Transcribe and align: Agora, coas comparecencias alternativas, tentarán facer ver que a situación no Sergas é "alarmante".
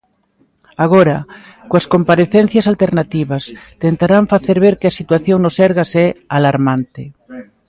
Agora, 0.85 1.17
coas 1.69 1.89
comparecencias 1.93 2.65
alternativas, 2.73 3.43
tentarán 3.83 4.25
facer 4.33 4.57
ver 4.65 4.75
que 4.79 4.87
a 4.89 4.97
situación 4.99 5.37
no 5.41 5.51
Sergas 5.57 5.91
é 6.05 6.07
"alarmante". 6.37 7.03